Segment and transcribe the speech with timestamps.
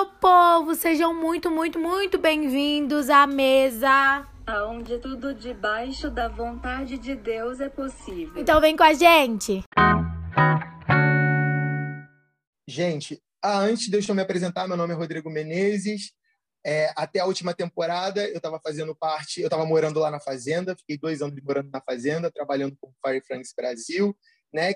[0.00, 0.74] meu povo!
[0.74, 4.26] Sejam muito, muito, muito bem-vindos à mesa.
[4.66, 8.32] Onde tudo debaixo da vontade de Deus é possível.
[8.40, 9.62] Então vem com a gente!
[12.66, 16.12] Gente, ah, antes deixa eu me apresentar, meu nome é Rodrigo Menezes.
[16.64, 20.74] É, até a última temporada eu estava fazendo parte, eu estava morando lá na fazenda,
[20.76, 24.16] fiquei dois anos morando na fazenda, trabalhando com Fire France Brasil,
[24.50, 24.72] né?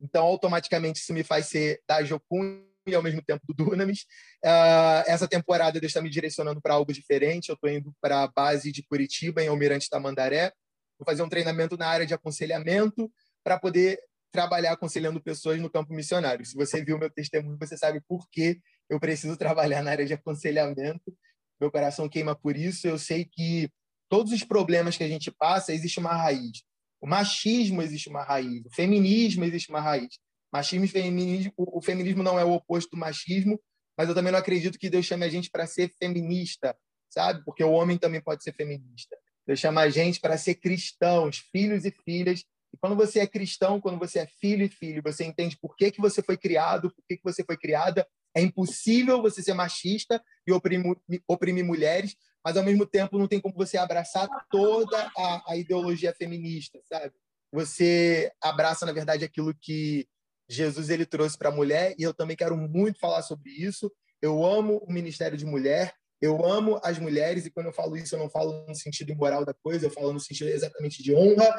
[0.00, 4.02] Então automaticamente isso me faz ser da Jocum e ao mesmo tempo do Dunamis.
[4.44, 7.48] Uh, essa temporada Deus está me direcionando para algo diferente.
[7.48, 10.52] Eu estou indo para a base de Curitiba, em Almirante Tamandaré.
[10.98, 13.10] Vou fazer um treinamento na área de aconselhamento
[13.42, 13.98] para poder
[14.32, 16.44] trabalhar aconselhando pessoas no campo missionário.
[16.44, 20.12] Se você viu meu testemunho, você sabe por que eu preciso trabalhar na área de
[20.12, 21.16] aconselhamento.
[21.60, 22.86] Meu coração queima por isso.
[22.86, 23.70] Eu sei que
[24.08, 26.62] todos os problemas que a gente passa, existe uma raiz.
[27.00, 30.18] O machismo existe uma raiz, o feminismo existe uma raiz.
[30.54, 33.60] Machismo e feminismo, o feminismo não é o oposto do machismo,
[33.98, 36.76] mas eu também não acredito que Deus chame a gente para ser feminista,
[37.10, 37.44] sabe?
[37.44, 39.16] Porque o homem também pode ser feminista.
[39.44, 42.44] Deus chama a gente para ser cristãos, filhos e filhas.
[42.72, 45.90] E quando você é cristão, quando você é filho e filho, você entende por que,
[45.90, 48.06] que você foi criado, por que, que você foi criada.
[48.32, 53.40] É impossível você ser machista e oprimir, oprimir mulheres, mas ao mesmo tempo não tem
[53.40, 57.12] como você abraçar toda a, a ideologia feminista, sabe?
[57.52, 60.06] Você abraça, na verdade, aquilo que
[60.48, 63.90] Jesus ele trouxe para a mulher e eu também quero muito falar sobre isso.
[64.20, 68.14] Eu amo o ministério de mulher, eu amo as mulheres e quando eu falo isso
[68.14, 71.54] eu não falo no sentido imoral da coisa, eu falo no sentido exatamente de honra.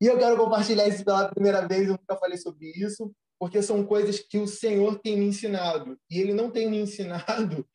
[0.00, 3.84] E eu quero compartilhar isso pela primeira vez, eu nunca falei sobre isso, porque são
[3.84, 7.66] coisas que o Senhor tem me ensinado e ele não tem me ensinado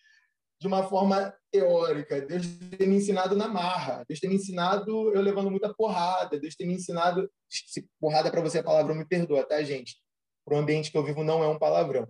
[0.64, 2.22] de uma forma teórica.
[2.22, 2.46] Deus
[2.78, 4.06] tem me ensinado na marra.
[4.08, 6.40] Deus tem me ensinado eu levando muita porrada.
[6.40, 7.30] Deus tem me ensinado.
[8.00, 9.98] Porrada para você a palavra me perdoa, tá, gente?
[10.46, 12.08] Para o ambiente que eu vivo não é um palavrão.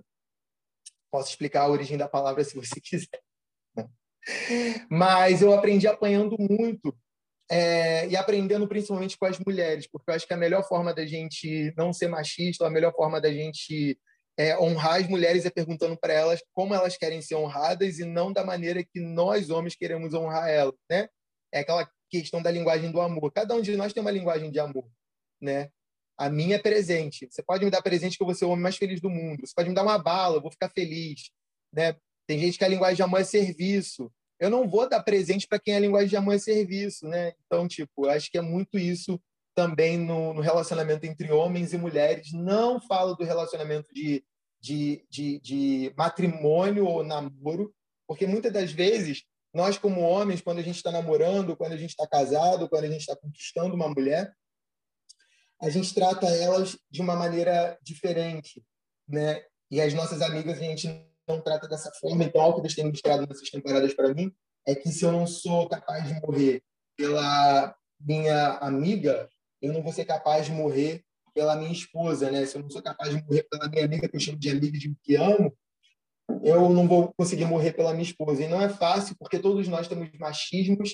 [1.12, 3.22] Posso explicar a origem da palavra se você quiser.
[4.90, 6.98] Mas eu aprendi apanhando muito
[7.52, 11.06] é, e aprendendo principalmente com as mulheres, porque eu acho que a melhor forma da
[11.06, 14.00] gente não ser machista, a melhor forma da gente
[14.38, 18.32] é, honrar as mulheres é perguntando para elas como elas querem ser honradas e não
[18.32, 21.08] da maneira que nós homens queremos honrar elas, né?
[21.54, 23.32] É aquela questão da linguagem do amor.
[23.32, 24.90] Cada um de nós tem uma linguagem de amor,
[25.40, 25.70] né?
[26.24, 27.28] A minha é presente.
[27.30, 29.46] Você pode me dar presente que eu vou ser o homem mais feliz do mundo.
[29.46, 31.32] Você pode me dar uma bala, eu vou ficar feliz.
[31.74, 31.98] Né?
[32.26, 34.10] Tem gente que a linguagem de amor é serviço.
[34.40, 37.06] Eu não vou dar presente para quem a linguagem de amor é serviço.
[37.10, 37.34] Né?
[37.46, 39.20] Então, tipo, acho que é muito isso
[39.54, 42.32] também no, no relacionamento entre homens e mulheres.
[42.32, 44.24] Não falo do relacionamento de,
[44.62, 47.76] de, de, de matrimônio ou namoro,
[48.08, 51.90] porque muitas das vezes nós, como homens, quando a gente está namorando, quando a gente
[51.90, 54.34] está casado, quando a gente está conquistando uma mulher,
[55.64, 58.62] a gente trata elas de uma maneira diferente,
[59.08, 59.42] né?
[59.72, 62.26] E as nossas amigas a gente não trata dessa forma.
[62.26, 64.30] Então, o que Deus tem mostrado nessas temporadas para mim
[64.68, 66.62] é que se eu não sou capaz de morrer
[66.98, 69.30] pela minha amiga,
[69.62, 71.02] eu não vou ser capaz de morrer
[71.34, 72.46] pela minha esposa, né?
[72.46, 74.78] Se eu não sou capaz de morrer pela minha amiga, que eu chamo de amiga
[74.78, 75.58] de que amo,
[76.44, 78.44] eu não vou conseguir morrer pela minha esposa.
[78.44, 80.94] E não é fácil, porque todos nós temos machismos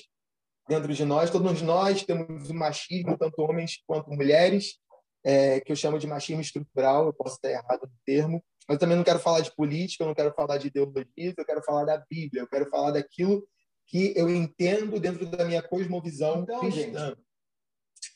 [0.70, 1.30] dentro de nós.
[1.30, 4.78] Todos nós temos o machismo, tanto homens quanto mulheres,
[5.24, 8.96] é, que eu chamo de machismo estrutural, eu posso estar errado no termo, mas também
[8.96, 11.98] não quero falar de política, eu não quero falar de ideologia, eu quero falar da
[12.08, 13.44] Bíblia, eu quero falar daquilo
[13.86, 17.16] que eu entendo dentro da minha cosmovisão então, cristã.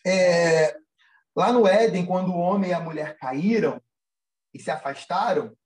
[0.07, 0.77] É,
[1.37, 3.83] lá no Éden, quando o homem e a mulher caíram
[4.55, 5.57] e se afastaram,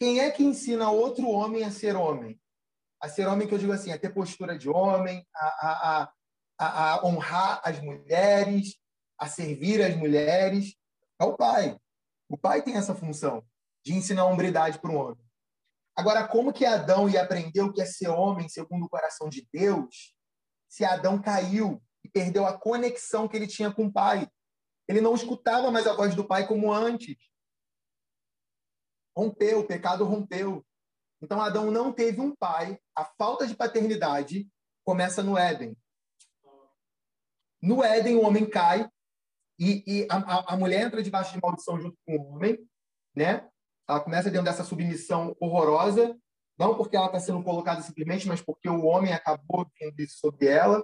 [0.00, 2.39] quem é que ensina outro homem a ser homem?
[3.00, 6.12] A ser homem, que eu digo assim, a ter postura de homem, a, a,
[6.58, 8.76] a, a honrar as mulheres,
[9.18, 10.76] a servir as mulheres,
[11.20, 11.78] é o pai.
[12.28, 13.44] O pai tem essa função
[13.84, 15.30] de ensinar a hombridade para o homem.
[15.96, 19.46] Agora, como que Adão ia aprender o que é ser homem segundo o coração de
[19.52, 20.14] Deus,
[20.68, 24.28] se Adão caiu e perdeu a conexão que ele tinha com o pai?
[24.86, 27.16] Ele não escutava mais a voz do pai como antes.
[29.16, 30.64] Rompeu, o pecado rompeu.
[31.22, 32.78] Então, Adão não teve um pai.
[32.96, 34.48] A falta de paternidade
[34.84, 35.76] começa no Éden.
[37.62, 38.88] No Éden, o homem cai
[39.60, 42.58] e, e a, a, mulher entra debaixo de maldição junto com o homem,
[43.14, 43.46] né?
[43.86, 46.18] Ela começa dentro dessa submissão horrorosa,
[46.58, 50.46] não porque ela está sendo colocada simplesmente, mas porque o homem acabou tendo isso sobre
[50.46, 50.82] ela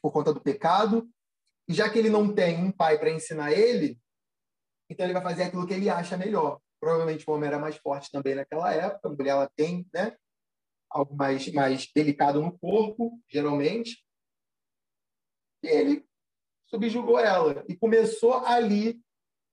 [0.00, 1.06] por conta do pecado.
[1.68, 4.00] E já que ele não tem um pai para ensinar ele,
[4.88, 6.60] então ele vai fazer aquilo que ele acha melhor.
[6.84, 10.14] Provavelmente o homem era mais forte também naquela época, a mulher ela tem né,
[10.90, 14.04] algo mais, mais delicado no corpo, geralmente.
[15.62, 16.06] E ele
[16.66, 17.64] subjugou ela.
[17.66, 19.00] E começou ali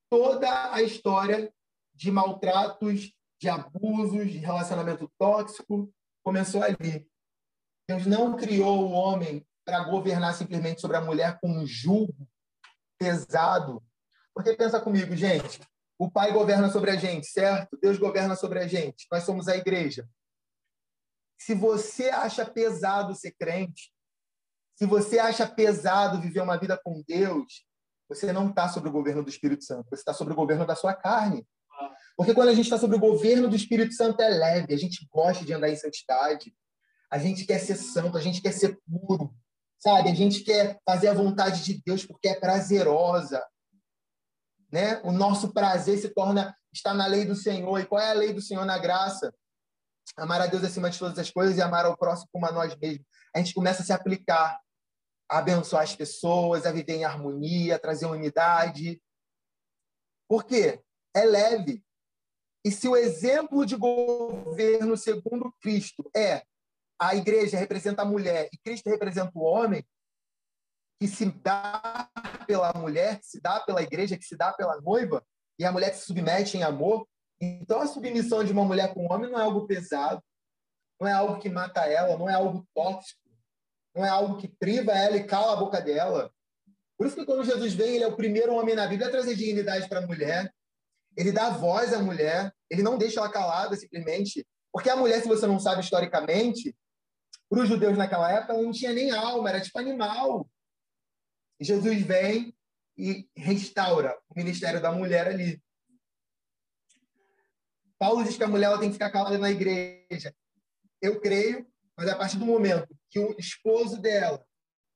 [0.09, 1.53] toda a história
[1.95, 5.89] de maltratos, de abusos, de relacionamento tóxico,
[6.25, 7.09] começou ali.
[7.87, 12.27] Deus não criou o homem para governar simplesmente sobre a mulher com um julgo
[12.99, 13.81] pesado.
[14.35, 15.61] Porque pensa comigo, gente,
[16.01, 17.77] o Pai governa sobre a gente, certo?
[17.79, 19.05] Deus governa sobre a gente.
[19.11, 20.09] Nós somos a igreja.
[21.37, 23.93] Se você acha pesado ser crente,
[24.75, 27.67] se você acha pesado viver uma vida com Deus,
[28.09, 30.75] você não está sobre o governo do Espírito Santo, você está sobre o governo da
[30.75, 31.45] sua carne.
[32.17, 35.07] Porque quando a gente está sobre o governo do Espírito Santo é leve, a gente
[35.11, 36.51] gosta de andar em santidade,
[37.11, 39.31] a gente quer ser santo, a gente quer ser puro,
[39.77, 40.09] sabe?
[40.09, 43.39] A gente quer fazer a vontade de Deus porque é prazerosa,
[44.71, 45.01] né?
[45.03, 47.79] O nosso prazer se torna está na lei do Senhor.
[47.79, 49.33] E qual é a lei do Senhor na graça?
[50.17, 52.75] Amar a Deus acima de todas as coisas e amar ao próximo como a nós
[52.77, 53.05] mesmos.
[53.35, 54.59] A gente começa a se aplicar,
[55.29, 59.01] a abençoar as pessoas, a viver em harmonia, a trazer unidade.
[60.27, 60.81] Por quê?
[61.13, 61.83] É leve.
[62.63, 66.43] E se o exemplo de governo segundo Cristo é
[66.99, 69.83] a igreja representa a mulher e Cristo representa o homem,
[71.01, 72.07] que se dá
[72.45, 75.25] pela mulher, que se dá pela igreja, que se dá pela noiva,
[75.57, 77.07] e a mulher se submete em amor.
[77.41, 80.21] Então, a submissão de uma mulher com um homem não é algo pesado,
[80.99, 83.19] não é algo que mata ela, não é algo tóxico,
[83.95, 86.31] não é algo que priva ela e cala a boca dela.
[86.95, 89.35] Por isso que quando Jesus vem, ele é o primeiro homem na Bíblia a trazer
[89.35, 90.53] dignidade para a mulher.
[91.17, 94.45] Ele dá voz à mulher, ele não deixa ela calada simplesmente.
[94.71, 96.75] Porque a mulher, se você não sabe historicamente,
[97.49, 100.47] para os judeus naquela época, ela não tinha nem alma, era tipo animal.
[101.61, 102.55] Jesus vem
[102.97, 105.61] e restaura o ministério da mulher ali.
[107.99, 110.35] Paulo diz que a mulher tem que ficar calada na igreja.
[110.99, 114.43] Eu creio, mas a partir do momento que o esposo dela,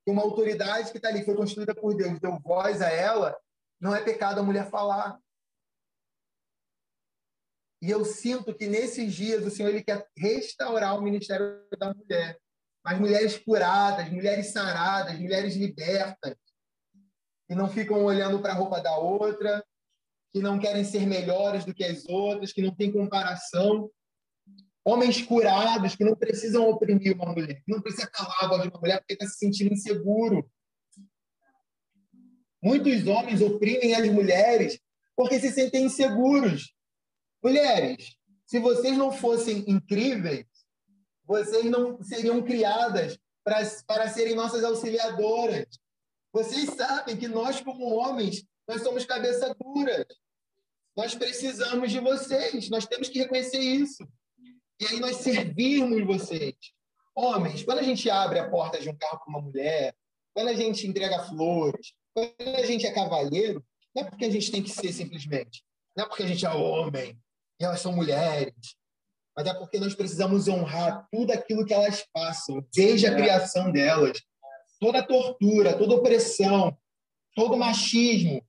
[0.03, 3.37] que uma autoridade que está ali, foi construída por Deus, deu voz a ela,
[3.79, 5.19] não é pecado a mulher falar.
[7.79, 12.39] E eu sinto que nesses dias o Senhor ele quer restaurar o ministério da mulher.
[12.83, 16.35] Mas mulheres curadas, mulheres saradas, mulheres libertas,
[17.47, 19.63] que não ficam olhando para a roupa da outra,
[20.31, 23.89] que não querem ser melhores do que as outras, que não têm comparação.
[24.83, 28.69] Homens curados que não precisam oprimir uma mulher, que não precisa calar a voz de
[28.69, 30.49] uma mulher porque está se sentindo inseguro.
[32.61, 34.79] Muitos homens oprimem as mulheres
[35.15, 36.73] porque se sentem inseguros.
[37.43, 40.45] Mulheres, se vocês não fossem incríveis,
[41.23, 45.67] vocês não seriam criadas para, para serem nossas auxiliadoras.
[46.35, 50.05] Vocês sabem que nós, como homens, nós somos cabeça dura.
[50.93, 52.69] Nós precisamos de vocês.
[52.69, 54.05] Nós temos que reconhecer isso.
[54.77, 56.53] E aí nós servirmos vocês.
[57.15, 59.95] Homens, quando a gente abre a porta de um carro para uma mulher,
[60.33, 63.65] quando a gente entrega flores, quando a gente é cavalheiro,
[63.95, 65.63] não é porque a gente tem que ser simplesmente.
[65.95, 67.17] Não é porque a gente é homem
[67.61, 68.75] e elas são mulheres
[69.35, 73.15] mas é porque nós precisamos honrar tudo aquilo que elas passam, desde a é.
[73.15, 74.21] criação delas.
[74.79, 76.77] Toda tortura, toda opressão,
[77.35, 78.45] todo machismo,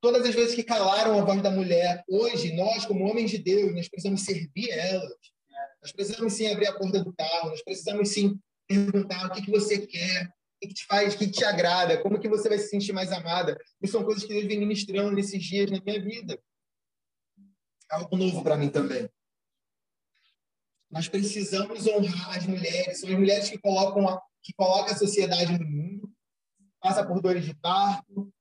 [0.00, 2.04] todas as vezes que calaram a voz da mulher.
[2.08, 5.12] Hoje, nós, como homens de Deus, nós precisamos servir elas.
[5.82, 9.50] Nós precisamos sim abrir a porta do carro, nós precisamos sim perguntar o que, que
[9.50, 10.26] você quer,
[10.62, 13.10] o que, te faz, o que, te agrada, como que você vai se sentir mais
[13.12, 13.58] amada.
[13.82, 16.38] Isso são coisas que Deus vem ministrando nesses dias na minha vida.
[17.90, 19.08] Algo novo para mim também.
[20.90, 23.00] Nós precisamos honrar as mulheres.
[23.00, 26.10] São as mulheres que colocam a, que colocam a sociedade no mundo.
[26.80, 28.32] Passa por dores de parto,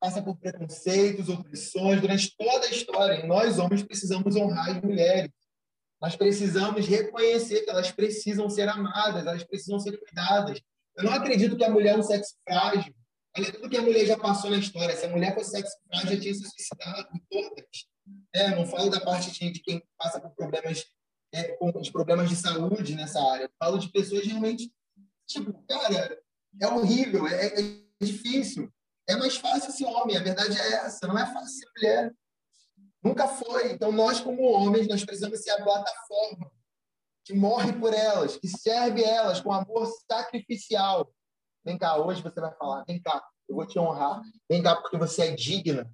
[0.00, 3.20] passa por preconceitos, opressões durante toda a história.
[3.20, 5.30] E nós, homens, precisamos honrar as mulheres.
[6.00, 10.60] Nós precisamos reconhecer que elas precisam ser amadas, elas precisam ser cuidadas.
[10.96, 12.94] Eu não acredito que a mulher é um sexo frágil.
[13.36, 14.96] Olha tudo que a mulher já passou na história.
[14.96, 17.90] Se a mulher fosse sexo frágil, já tinha se suicidado, todas.
[18.32, 20.84] É, não falo da parte de, de quem passa por problemas
[21.32, 23.44] é, os problemas de saúde nessa área.
[23.44, 24.70] Eu falo de pessoas realmente,
[25.30, 26.18] tipo, cara,
[26.60, 28.72] é horrível, é, é, difícil.
[29.08, 32.14] É mais fácil ser homem, a verdade é essa, não é fácil ser mulher.
[33.02, 33.72] Nunca foi.
[33.72, 36.50] Então, nós, como homens, nós precisamos ser a plataforma
[37.24, 41.12] que morre por elas, que serve elas com amor sacrificial.
[41.64, 44.22] Vem cá, hoje você vai falar, vem cá, eu vou te honrar.
[44.48, 45.90] Vem cá, porque você é digna.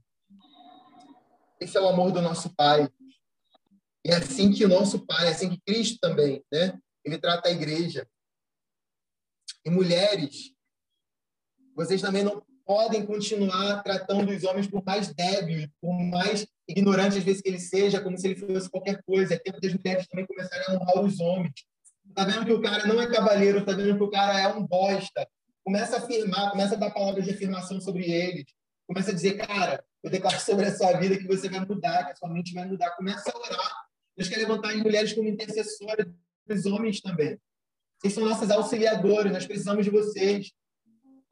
[1.60, 2.88] Esse é o amor do nosso Pai.
[4.04, 6.78] É assim que o nosso Pai, é assim que Cristo também, né?
[7.04, 8.06] Ele trata a igreja.
[9.66, 10.52] E mulheres,
[11.74, 17.24] vocês também não podem continuar tratando os homens por mais débil, por mais ignorante às
[17.24, 19.34] vezes que ele seja, como se ele fosse qualquer coisa.
[19.34, 21.52] É tempo das mulheres também começarem a honrar os homens.
[22.14, 24.64] Tá vendo que o cara não é cavaleiro, tá vendo que o cara é um
[24.64, 25.28] bosta.
[25.64, 28.44] Começa a afirmar, começa a dar palavras de afirmação sobre eles.
[28.86, 32.12] Começa a dizer, cara, eu declaro sobre a sua vida que você vai mudar, que
[32.12, 32.90] a sua mente vai mudar.
[32.92, 36.06] Começa a orar Deus quer levantar as mulheres como intercessoras
[36.46, 37.38] dos homens também.
[38.06, 40.52] Vocês são nossos auxiliadores, nós precisamos de vocês.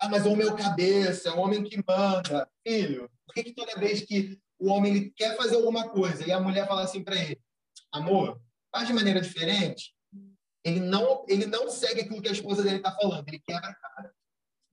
[0.00, 2.48] Ah, mas o homem é o cabeça, é o homem que manda.
[2.66, 6.32] Filho, por que, que toda vez que o homem ele quer fazer alguma coisa e
[6.32, 7.40] a mulher fala assim para ele,
[7.92, 8.40] amor,
[8.72, 9.94] faz de maneira diferente,
[10.64, 13.74] ele não, ele não segue aquilo que a esposa dele está falando, ele quebra a
[13.74, 14.12] cara.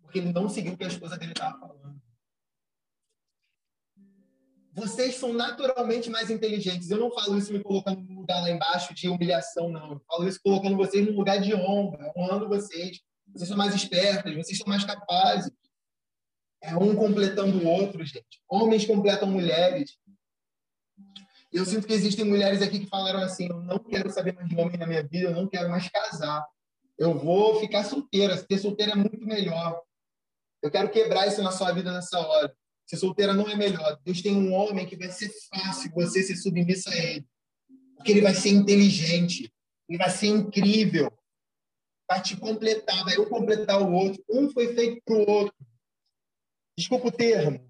[0.01, 2.00] Porque ele não seguiu o que a esposa dele estava falando.
[4.73, 6.89] Vocês são naturalmente mais inteligentes.
[6.89, 9.93] Eu não falo isso me colocando no lugar lá embaixo de humilhação, não.
[9.93, 13.01] Eu falo isso colocando vocês no lugar de honra, honrando vocês.
[13.33, 15.51] Vocês são mais espertas, vocês são mais capazes.
[16.63, 18.41] É um completando o outro, gente.
[18.49, 19.97] Homens completam mulheres.
[21.51, 24.55] Eu sinto que existem mulheres aqui que falaram assim: eu não quero saber mais de
[24.55, 26.45] homem na minha vida, eu não quero mais casar.
[26.97, 28.37] Eu vou ficar solteira.
[28.37, 29.81] Ser solteira é muito melhor.
[30.61, 32.55] Eu quero quebrar isso na sua vida nessa hora.
[32.91, 33.97] Ser solteira não é melhor.
[34.03, 37.25] Deus tem um homem que vai ser fácil você ser submissa a ele.
[37.95, 39.49] Porque ele vai ser inteligente.
[39.87, 41.09] Ele vai ser incrível.
[42.05, 44.21] Vai te completar, vai eu completar o outro.
[44.29, 45.55] Um foi feito para o outro.
[46.77, 47.65] Desculpa o termo.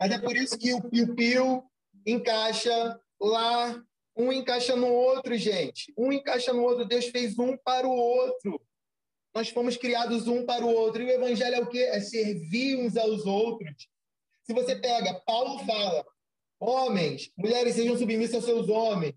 [0.00, 1.62] Mas é por isso que o piu-piu
[2.06, 3.78] encaixa lá,
[4.16, 5.92] um encaixa no outro, gente.
[5.98, 6.86] Um encaixa no outro.
[6.86, 8.58] Deus fez um para o outro.
[9.34, 11.02] Nós fomos criados um para o outro.
[11.02, 11.80] E o evangelho é o quê?
[11.80, 13.92] É servir uns aos outros.
[14.44, 16.04] Se você pega, Paulo fala:
[16.60, 19.16] homens, mulheres sejam submissas aos seus homens.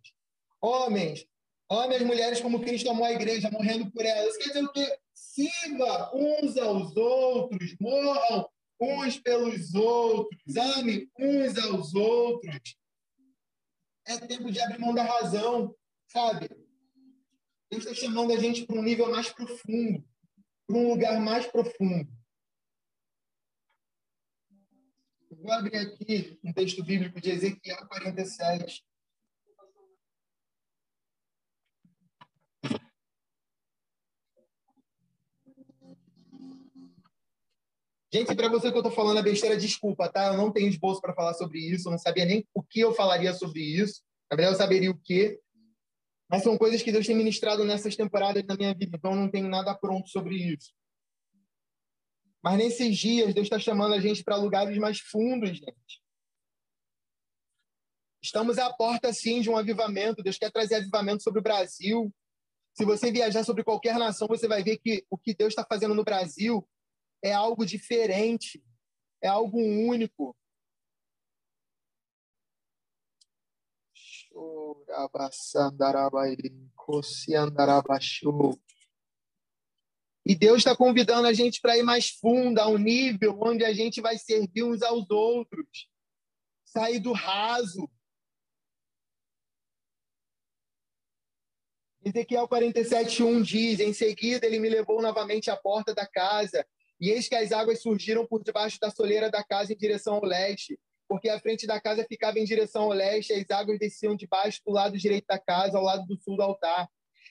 [0.61, 1.25] Homens,
[1.69, 4.37] amem as mulheres como Cristo amou a igreja, morrendo por elas.
[4.37, 4.99] Quer dizer o quê?
[5.13, 12.75] Sirva uns aos outros, morram uns pelos outros, ame uns aos outros.
[14.05, 15.75] É tempo de abrir mão da razão,
[16.07, 16.49] sabe?
[17.69, 20.03] Deus está chamando a gente para um nível mais profundo,
[20.65, 22.07] para um lugar mais profundo.
[25.39, 28.83] Vou abrir aqui um texto bíblico de Ezequiel 47.
[38.11, 40.27] Gente, para você que eu estou falando a besteira, desculpa, tá?
[40.27, 42.93] Eu não tenho esboço para falar sobre isso, eu não sabia nem o que eu
[42.93, 44.01] falaria sobre isso.
[44.31, 45.39] Na verdade, eu saberia o quê.
[46.27, 49.29] Mas são coisas que Deus tem ministrado nessas temporadas da minha vida, então eu não
[49.29, 50.73] tenho nada pronto sobre isso.
[52.47, 56.01] Mas nesses dias, Deus está chamando a gente para lugares mais fundos, gente.
[58.23, 60.23] Estamos à porta, sim, de um avivamento.
[60.23, 62.09] Deus quer trazer avivamento sobre o Brasil.
[62.73, 65.93] Se você viajar sobre qualquer nação, você vai ver que o que Deus está fazendo
[65.93, 66.65] no Brasil
[67.21, 68.63] é algo diferente,
[69.21, 70.33] é algo único.
[80.29, 83.71] E Deus está convidando a gente para ir mais fundo, a um nível onde a
[83.71, 85.87] gente vai servir uns aos outros,
[86.65, 87.89] sair do raso.
[92.03, 96.67] Ezequiel 47:1 diz: Em seguida, ele me levou novamente à porta da casa
[96.99, 100.25] e eis que as águas surgiram por debaixo da soleira da casa em direção ao
[100.25, 104.61] leste, porque a frente da casa ficava em direção ao leste, as águas desciam debaixo
[104.65, 106.89] do lado direito da casa, ao lado do sul do altar.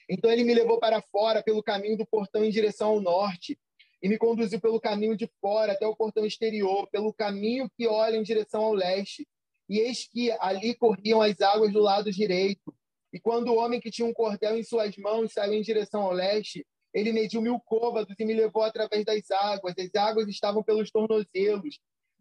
[0.09, 3.57] Então ele me levou para fora pelo caminho do portão em direção ao norte,
[4.01, 8.15] e me conduziu pelo caminho de fora até o portão exterior, pelo caminho que olha
[8.15, 9.27] em direção ao leste.
[9.69, 12.73] E eis que ali corriam as águas do lado direito.
[13.11, 16.11] E quando o homem que tinha um cordel em suas mãos saiu em direção ao
[16.11, 19.73] leste, ele mediu mil côvados e me levou através das águas.
[19.77, 21.79] As águas estavam pelos tornozelos.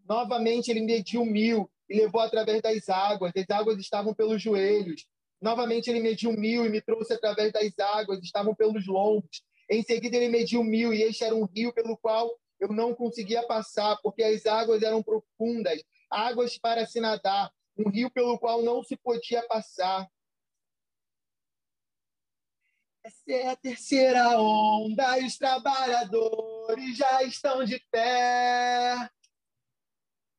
[0.09, 3.33] Novamente, ele mediu mil e levou através das águas.
[3.37, 5.07] As águas estavam pelos joelhos.
[5.40, 8.23] Novamente, ele mediu mil e me trouxe através das águas.
[8.23, 9.43] Estavam pelos lombos.
[9.71, 13.47] Em seguida, ele mediu mil e este era um rio pelo qual eu não conseguia
[13.47, 17.52] passar, porque as águas eram profundas águas para se nadar.
[17.76, 20.09] Um rio pelo qual não se podia passar.
[23.05, 28.95] Essa é a terceira onda os trabalhadores já estão de pé.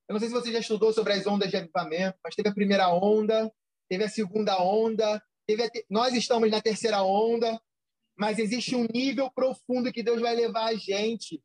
[0.08, 2.54] Eu não sei se você já estudou sobre as ondas de avivamento, mas teve a
[2.54, 3.54] primeira onda,
[3.90, 5.86] teve a segunda onda, te...
[5.90, 7.60] nós estamos na terceira onda,
[8.18, 11.42] mas existe um nível profundo que Deus vai levar a gente.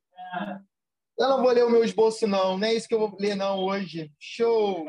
[1.19, 3.35] Eu não vou ler o meu esboço, não, não é isso que eu vou ler,
[3.35, 4.11] não, hoje.
[4.19, 4.87] Show!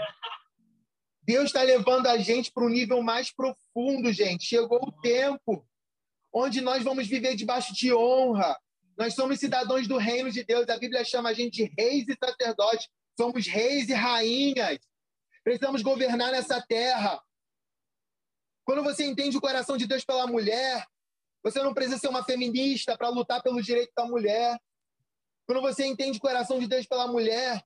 [1.22, 4.46] Deus está levando a gente para um nível mais profundo, gente.
[4.46, 5.66] Chegou o tempo
[6.34, 8.58] onde nós vamos viver debaixo de honra.
[8.98, 10.68] Nós somos cidadãos do reino de Deus.
[10.70, 12.90] A Bíblia chama a gente de reis e sacerdotes.
[13.18, 14.80] Somos reis e rainhas.
[15.44, 17.22] Precisamos governar nessa terra.
[18.66, 20.86] Quando você entende o coração de Deus pela mulher,
[21.44, 24.58] você não precisa ser uma feminista para lutar pelo direito da mulher.
[25.46, 27.62] Quando você entende o coração de Deus pela mulher,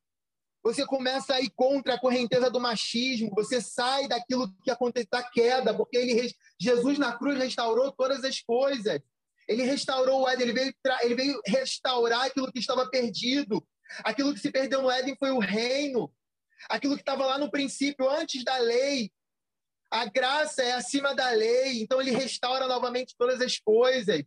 [0.68, 5.24] Você começa a ir contra a correnteza do machismo, você sai daquilo que aconteceu, da
[5.24, 9.00] queda, porque ele, Jesus na cruz restaurou todas as coisas.
[9.48, 10.74] Ele restaurou o Éden, ele veio,
[11.04, 13.66] ele veio restaurar aquilo que estava perdido.
[14.04, 16.14] Aquilo que se perdeu no Éden foi o reino.
[16.70, 19.10] Aquilo que estava lá no princípio, antes da lei.
[19.90, 24.22] A graça é acima da lei, então ele restaura novamente todas as coisas.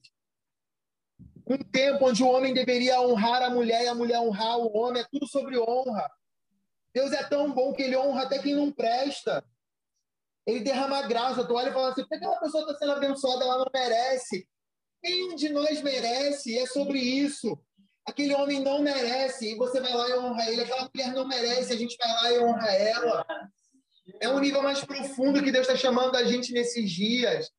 [1.47, 5.03] Um tempo onde o homem deveria honrar a mulher e a mulher honrar o homem,
[5.03, 6.11] é tudo sobre honra.
[6.95, 9.45] Deus é tão bom que ele honra até quem não presta.
[10.47, 11.45] Ele derrama graça.
[11.45, 14.49] Tu olha e fala assim: por que aquela pessoa está sendo abençoada, ela não merece?
[15.03, 17.59] Nenhum de nós merece, é sobre isso.
[18.07, 20.63] Aquele homem não merece, e você vai lá e honra ele.
[20.63, 23.27] Aquela mulher não merece, a gente vai lá e honra ela.
[24.19, 27.51] É um nível mais profundo que Deus está chamando a gente nesses dias.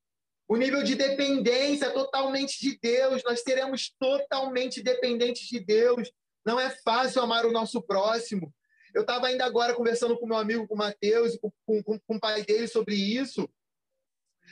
[0.48, 3.24] O nível de dependência totalmente de Deus.
[3.24, 6.12] Nós seremos totalmente dependentes de Deus.
[6.46, 8.54] Não é fácil amar o nosso próximo.
[8.94, 12.20] Eu estava ainda agora conversando com meu amigo, com o Matheus, com, com, com o
[12.20, 13.50] pai dele sobre isso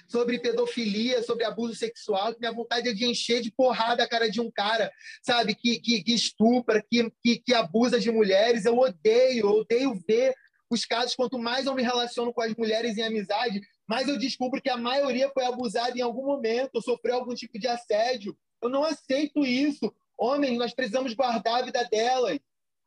[0.08, 4.40] sobre pedofilia, sobre abuso sexual, minha vontade é de encher de porrada a cara de
[4.40, 4.92] um cara,
[5.22, 8.66] sabe, que, que, que estupra, que, que, que abusa de mulheres.
[8.66, 10.34] Eu odeio, eu odeio ver
[10.70, 11.16] os casos.
[11.16, 14.78] Quanto mais eu me relaciono com as mulheres em amizade, mais eu descubro que a
[14.78, 18.38] maioria foi abusada em algum momento, sofreu algum tipo de assédio.
[18.62, 19.94] Eu não aceito isso.
[20.18, 22.40] Homem, nós precisamos guardar a vida delas.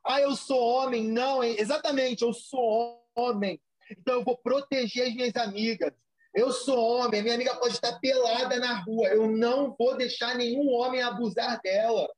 [0.04, 1.08] Ah, eu sou homem.
[1.08, 3.60] Não, exatamente, eu sou homem.
[3.90, 5.92] Então eu vou proteger as minhas amigas.
[6.34, 9.08] Eu sou homem, minha amiga pode estar pelada na rua.
[9.08, 12.08] Eu não vou deixar nenhum homem abusar dela.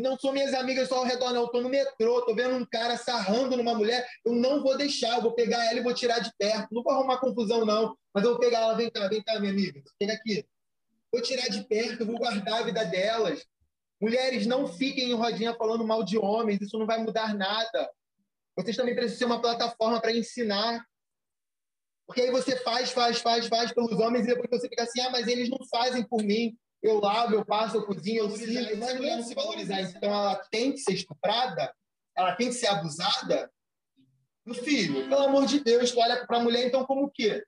[0.00, 1.42] Não são minhas amigas só ao redor, não.
[1.42, 4.06] Eu estou no metrô, estou vendo um cara sarrando numa mulher.
[4.24, 6.68] Eu não vou deixar, eu vou pegar ela e vou tirar de perto.
[6.72, 7.96] Não vou arrumar confusão, não.
[8.12, 9.82] Mas eu vou pegar ela, vem cá, vem cá, minha amiga.
[10.00, 10.44] Chega aqui.
[11.12, 13.44] Vou tirar de perto, vou guardar a vida delas.
[14.00, 17.90] Mulheres, não fiquem em rodinha falando mal de homens, isso não vai mudar nada.
[18.56, 20.84] Vocês também precisam ser uma plataforma para ensinar
[22.10, 25.10] porque aí você faz, faz, faz, faz pelos homens e depois você fica assim, ah,
[25.10, 26.58] mas eles não fazem por mim.
[26.82, 28.76] Eu lavo, eu passo, eu cozinho, eu sirvo.
[28.78, 29.80] Mas a mulher não se valorizar.
[29.82, 31.74] Então ela tem que ser estuprada?
[32.16, 33.50] Ela tem que ser abusada?
[34.44, 37.44] Meu filho, pelo amor de Deus, tu olha para a mulher então como o quê?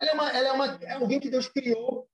[0.00, 2.08] Ela é, uma, ela é, uma, é alguém que Deus criou.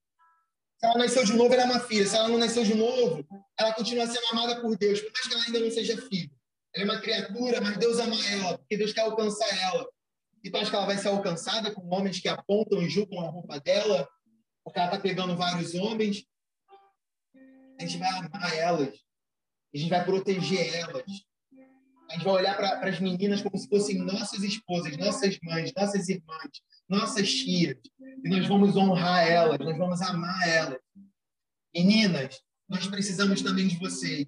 [0.79, 2.07] Se ela nasceu de novo, ela é uma filha.
[2.07, 3.27] Se ela não nasceu de novo,
[3.59, 6.31] ela continua sendo amada por Deus, por mais que ela ainda não seja filha.
[6.75, 9.89] Ela é uma criatura, mas Deus ama ela, porque Deus quer alcançar ela.
[10.45, 13.31] E tu acha que ela vai ser alcançada com homens que apontam e julgam a
[13.31, 14.09] roupa dela?
[14.63, 16.25] Porque ela está pegando vários homens?
[17.79, 18.95] A gente vai amar elas.
[19.75, 21.05] A gente vai proteger elas.
[22.11, 26.09] A gente vai olhar para as meninas como se fossem nossas esposas, nossas mães, nossas
[26.09, 26.51] irmãs,
[26.89, 27.77] nossas tias.
[28.25, 30.79] E nós vamos honrar elas, nós vamos amar elas.
[31.75, 34.27] Meninas, nós precisamos também de vocês.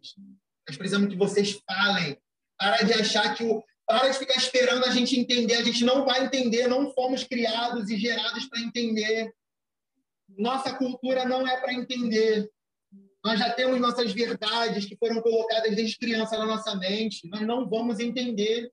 [0.68, 2.18] Nós precisamos que vocês falem.
[2.58, 5.54] Para de achar que o, para de ficar esperando a gente entender.
[5.54, 9.32] A gente não vai entender, não fomos criados e gerados para entender.
[10.36, 12.48] Nossa cultura não é para entender.
[13.24, 17.28] Nós já temos nossas verdades que foram colocadas desde criança na nossa mente.
[17.28, 18.72] Nós não vamos entender.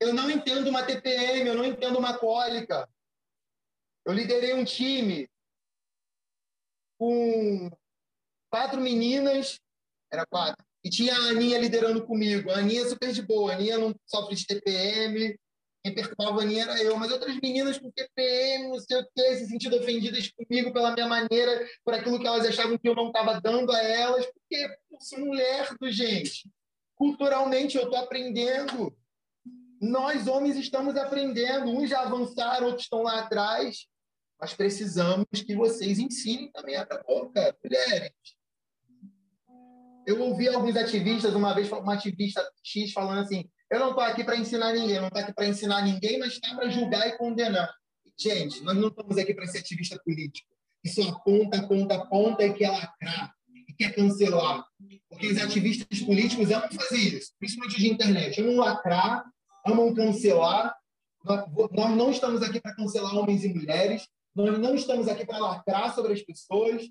[0.00, 2.88] Eu não entendo uma TPM, eu não entendo uma cólica.
[4.06, 5.28] Eu liderei um time
[6.98, 7.70] com
[8.50, 9.58] quatro meninas,
[10.12, 12.50] era quatro, e tinha a Aninha liderando comigo.
[12.50, 13.52] A Aninha é super de boa.
[13.52, 15.36] A Aninha não sofre de TPM.
[15.86, 16.96] Quem perturbava a Aninha era eu.
[16.96, 21.06] Mas outras meninas com TPM, não sei o quê, se sentindo ofendidas comigo pela minha
[21.06, 24.26] maneira, por aquilo que elas achavam que eu não estava dando a elas.
[24.26, 24.56] Porque
[24.90, 26.50] eu sou lerdo, gente.
[26.96, 28.96] Culturalmente, eu estou aprendendo.
[29.80, 31.70] Nós, homens, estamos aprendendo.
[31.70, 33.86] Uns já avançaram, outros estão lá atrás.
[34.40, 38.12] Mas precisamos que vocês ensinem também a boca, mulheres
[40.06, 44.22] eu ouvi alguns ativistas, uma vez uma ativista X falando assim: eu não estou aqui
[44.22, 47.72] para ensinar ninguém, não estou aqui para ensinar ninguém, mas está para julgar e condenar.
[48.18, 50.48] Gente, nós não estamos aqui para ser ativista político.
[50.84, 53.34] Isso aponta, aponta, aponta e quer lacrar,
[53.68, 54.64] e quer cancelar.
[55.08, 58.40] Porque os ativistas políticos amam fazer isso, principalmente de internet.
[58.40, 59.24] Amam lacrar,
[59.66, 60.74] amam cancelar.
[61.24, 65.92] Nós não estamos aqui para cancelar homens e mulheres, nós não estamos aqui para lacrar
[65.94, 66.88] sobre as pessoas,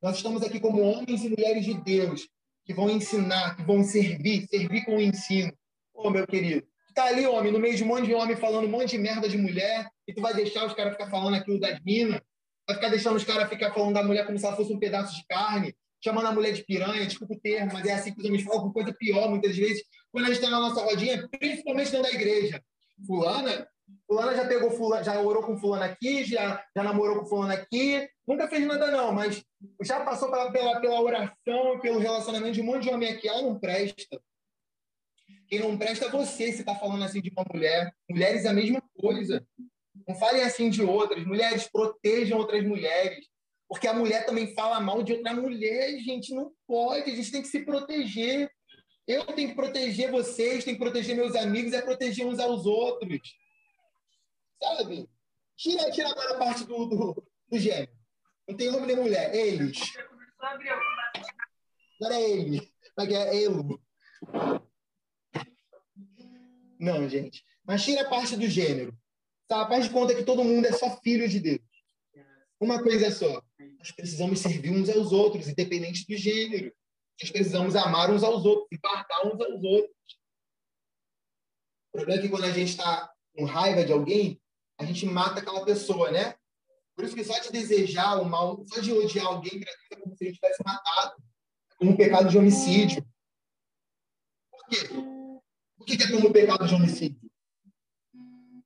[0.00, 2.26] nós estamos aqui como homens e mulheres de Deus,
[2.64, 5.52] que vão ensinar, que vão servir, servir com o ensino.
[5.94, 8.70] Ô, meu querido, tá ali, homem, no meio de um monte de homem falando um
[8.70, 11.80] monte de merda de mulher, e tu vai deixar os caras ficar falando aquilo das
[11.80, 12.20] minas,
[12.66, 15.14] vai ficar deixando os caras ficar falando da mulher como se ela fosse um pedaço
[15.14, 18.26] de carne, chamando a mulher de piranha, desculpa o termo, mas é assim que os
[18.26, 21.90] homens falam, com coisa pior, muitas vezes, quando a gente está na nossa rodinha, principalmente
[21.90, 22.62] dentro da igreja.
[23.06, 23.66] Fulana,
[24.06, 28.06] fulana já pegou fulana, já orou com fulana aqui, já, já namorou com fulana aqui,
[28.26, 29.42] nunca fez nada não, mas
[29.82, 33.42] já passou pela, pela, pela oração, pelo relacionamento de um monte de homem aqui, ela
[33.42, 34.20] não presta.
[35.48, 37.94] Quem não presta é você se está falando assim de uma mulher.
[38.08, 39.46] Mulheres é a mesma coisa.
[40.06, 41.24] Não falem assim de outras.
[41.24, 43.26] Mulheres protejam outras mulheres.
[43.68, 46.34] Porque a mulher também fala mal de outra mulher, gente.
[46.34, 47.10] Não pode.
[47.10, 48.50] A gente tem que se proteger.
[49.06, 53.20] Eu tenho que proteger vocês, tenho que proteger meus amigos, é proteger uns aos outros.
[54.62, 55.06] Sabe?
[55.56, 57.92] Tira, tira agora a parte do, do, do gênero.
[58.48, 59.34] Não tem homem nem mulher.
[59.34, 59.78] Eles.
[62.00, 62.60] Agora é ele.
[62.94, 63.42] Como é que é?
[63.42, 63.80] Elo.
[66.84, 67.42] Não, gente.
[67.64, 68.94] Mas tira a parte do gênero.
[69.48, 69.66] Tá?
[69.66, 71.60] Faz de conta que todo mundo é só filho de Deus.
[72.60, 73.42] Uma coisa só.
[73.78, 76.74] Nós precisamos servir uns aos outros, independente do gênero.
[77.20, 79.94] Nós precisamos amar uns aos outros guardar uns aos outros.
[81.88, 84.38] O problema é que quando a gente está com raiva de alguém,
[84.78, 86.34] a gente mata aquela pessoa, né?
[86.94, 90.24] Por isso que só de desejar o mal, só de odiar alguém, é como se
[90.24, 91.14] a gente tivesse matado.
[91.78, 93.04] Como um pecado de homicídio.
[94.50, 95.13] Por quê?
[95.84, 97.30] Por que é como um pecado de homicídio?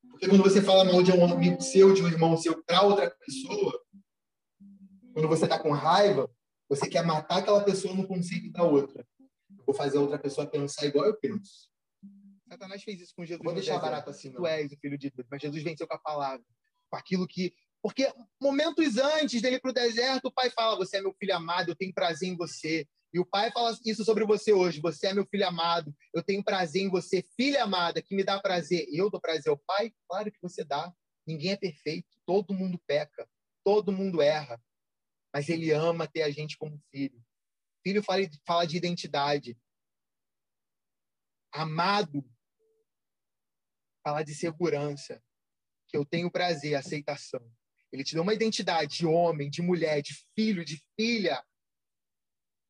[0.09, 3.11] Porque quando você fala mal de um amigo seu, de um irmão seu, para outra
[3.11, 3.85] pessoa,
[5.13, 6.31] quando você está com raiva,
[6.69, 9.05] você quer matar aquela pessoa no conceito da outra.
[9.67, 11.69] Vou fazer a outra pessoa pensar igual eu penso.
[12.49, 13.45] Satanás fez isso com Jesus.
[13.45, 14.33] Vou deixar barato assim.
[14.33, 16.45] Tu és o filho de Deus, mas Jesus venceu com a palavra,
[16.89, 17.53] com aquilo que.
[17.83, 21.35] Porque momentos antes dele ir para o deserto, o pai fala: Você é meu filho
[21.35, 22.87] amado, eu tenho prazer em você.
[23.13, 26.45] E o pai fala isso sobre você hoje: Você é meu filho amado, eu tenho
[26.45, 28.87] prazer em você, filha amada, que me dá prazer.
[28.93, 29.93] Eu dou prazer ao pai?
[30.09, 30.93] Claro que você dá.
[31.27, 33.29] Ninguém é perfeito, todo mundo peca,
[33.63, 34.59] todo mundo erra
[35.33, 37.25] mas ele ama ter a gente como filho.
[37.83, 39.57] Filho fala, fala de identidade.
[41.53, 42.29] Amado
[44.03, 45.23] fala de segurança,
[45.87, 47.53] que eu tenho prazer, aceitação.
[47.93, 51.45] Ele te dá uma identidade de homem, de mulher, de filho, de filha.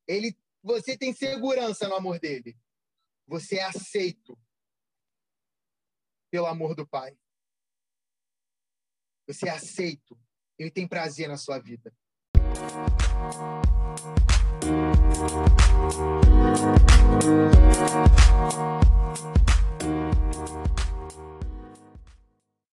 [0.09, 2.59] Ele, você tem segurança no amor dele.
[3.27, 4.38] Você é aceito
[6.31, 7.16] pelo amor do Pai.
[9.27, 10.18] Você é aceito.
[10.59, 11.94] Ele tem prazer na sua vida.